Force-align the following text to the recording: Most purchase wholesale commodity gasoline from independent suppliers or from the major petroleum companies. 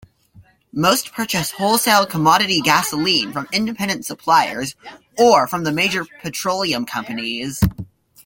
Most 0.73 1.11
purchase 1.13 1.51
wholesale 1.51 2.07
commodity 2.07 2.59
gasoline 2.61 3.31
from 3.31 3.47
independent 3.51 4.03
suppliers 4.03 4.75
or 5.15 5.45
from 5.45 5.63
the 5.63 5.71
major 5.71 6.07
petroleum 6.23 6.87
companies. 6.87 7.63